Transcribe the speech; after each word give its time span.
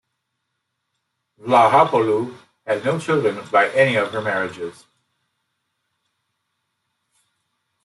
Vlahopoulou 1.39 2.35
had 2.65 2.83
no 2.83 2.97
children 2.99 3.39
by 3.51 3.69
any 3.69 3.97
of 3.97 4.09
her 4.11 4.21
marriages. 4.23 4.85